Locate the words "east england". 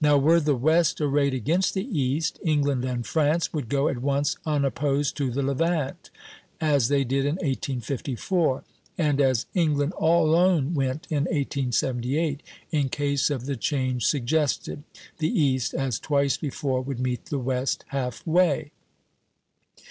1.86-2.82